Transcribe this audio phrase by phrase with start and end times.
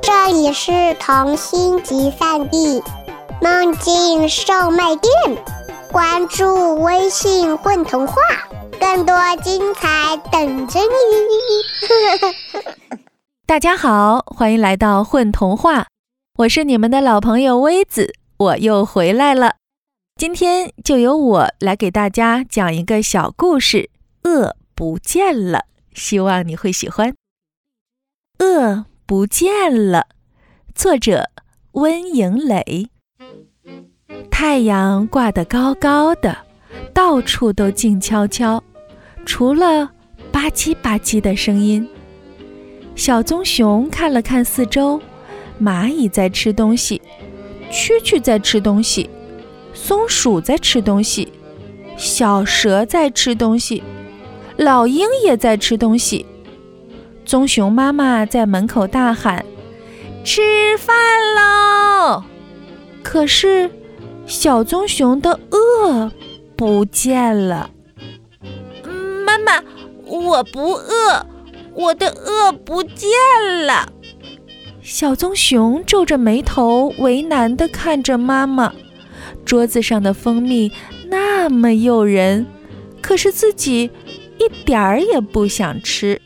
[0.00, 2.82] 这里是童心集散地，
[3.42, 5.12] 梦境售卖店。
[5.92, 8.14] 关注微信“混童话”，
[8.80, 10.86] 更多精彩等着你。
[13.44, 15.88] 大家好，欢迎来到“混童话”，
[16.38, 19.56] 我是你们的老朋友微子，我又回来了。
[20.16, 23.90] 今天就由我来给大家讲一个小故事，
[24.30, 25.58] 《恶不见了》，
[25.92, 27.14] 希望你会喜欢。
[28.38, 30.06] 恶不见了，
[30.74, 31.28] 作者
[31.72, 32.88] 温莹磊。
[34.30, 36.34] 太阳挂得高高的，
[36.94, 38.64] 到处都静悄悄，
[39.26, 39.90] 除了
[40.32, 41.86] 吧唧吧唧的声音。
[42.96, 44.98] 小棕熊看了看四周，
[45.60, 47.02] 蚂蚁在吃东西，
[47.70, 49.10] 蛐蛐在吃东西。
[49.74, 51.30] 松鼠在吃东西，
[51.98, 53.82] 小蛇在吃东西，
[54.56, 56.24] 老鹰也在吃东西。
[57.24, 59.44] 棕熊妈妈在门口大喊
[60.24, 60.42] ：“吃
[60.78, 60.94] 饭
[61.34, 62.22] 喽！”
[63.02, 63.70] 可是，
[64.26, 66.10] 小棕熊的饿
[66.56, 67.70] 不见了。
[69.26, 69.62] 妈妈，
[70.06, 71.26] 我不饿，
[71.74, 73.08] 我的饿不见
[73.66, 73.88] 了。
[74.82, 78.72] 小棕熊皱着眉头，为难地看着妈妈。
[79.44, 80.70] 桌子上的蜂蜜
[81.08, 82.46] 那么诱人，
[83.00, 83.90] 可是自己
[84.38, 86.20] 一点儿也不想吃。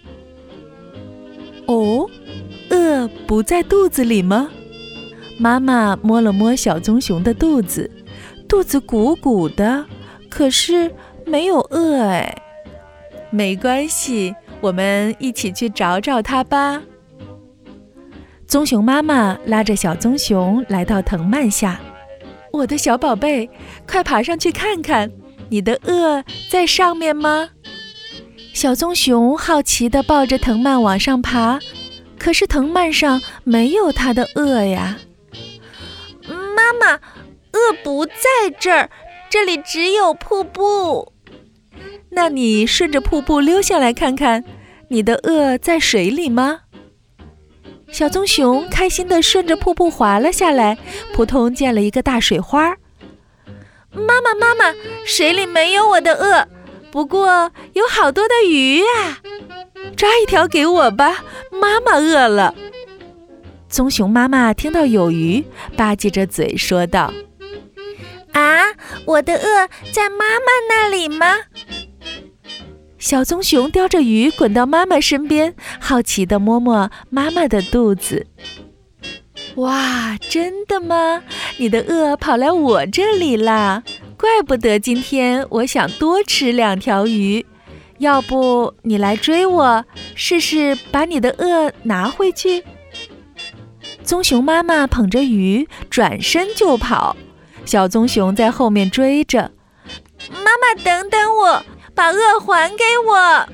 [1.69, 2.09] 哦，
[2.71, 4.51] 饿不在肚子里吗？
[5.39, 7.91] 妈妈摸了摸小棕熊的肚子，
[8.49, 9.85] 肚子鼓鼓的，
[10.31, 10.91] 可是
[11.27, 12.43] 没有饿哎。
[13.31, 16.83] 没关系，我们一起去找找它吧。
[18.47, 21.79] 棕熊妈妈拉着小棕熊来到藤蔓下。
[22.51, 23.51] 我的小宝贝，
[23.87, 25.13] 快爬上去看看，
[25.51, 27.51] 你的饿在上面吗？
[28.59, 31.61] 小棕熊好奇地抱着藤蔓往上爬，
[32.19, 34.99] 可是藤蔓上没有它的鳄呀。
[36.27, 36.95] 妈妈，
[37.53, 38.91] 鳄不在这儿，
[39.31, 41.13] 这里只有瀑布。
[42.11, 44.43] 那你顺着瀑布溜下来看看，
[44.89, 46.63] 你的鳄在水里吗？
[47.93, 50.77] 小棕熊开心地顺着瀑布滑了下来，
[51.15, 52.75] 扑通溅了一个大水花。
[53.93, 54.75] 妈妈，妈妈，
[55.07, 56.49] 水里没有我的饿，
[56.91, 59.19] 不过有好多的鱼啊！
[59.97, 62.55] 抓一条给我吧，妈妈饿了。
[63.69, 65.45] 棕熊妈妈听到有鱼，
[65.77, 67.13] 吧唧着嘴说道
[68.33, 68.73] ：“啊，
[69.05, 71.37] 我的饿在妈妈那里吗？”
[72.99, 78.27] 小棕熊叼着鱼滚到妈妈身边，好奇地摸摸妈妈的肚子。
[79.57, 81.23] 哇，真的吗？
[81.59, 83.83] 你的饿跑来我这里啦！
[84.19, 87.47] 怪不得今天我想多吃两条鱼。
[87.99, 89.85] 要不你来追我，
[90.15, 92.63] 试试把你的饿拿回去？
[94.03, 97.17] 棕熊妈妈捧着鱼转身就跑，
[97.65, 99.53] 小棕熊在后面追着。
[100.31, 101.63] 妈妈，等等我！
[101.95, 103.49] 把饿还给我！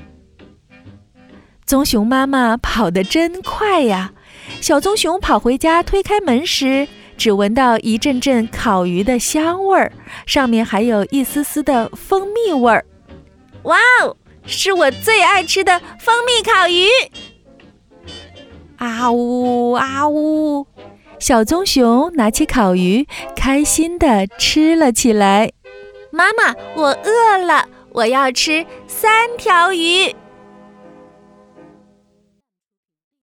[1.64, 4.12] 棕熊妈妈跑得真快呀！
[4.60, 6.86] 小棕熊跑回家，推开门时，
[7.16, 9.92] 只闻到一阵阵烤鱼的香味儿，
[10.26, 12.84] 上面还有一丝丝的蜂蜜味儿。
[13.62, 16.88] 哇哦，是我最爱吃的蜂蜜烤鱼！
[18.76, 20.66] 啊呜啊呜！
[21.18, 25.52] 小棕熊拿起烤鱼，开心地吃了起来。
[26.10, 27.68] 妈妈，我饿了。
[27.92, 30.12] 我要吃三条鱼。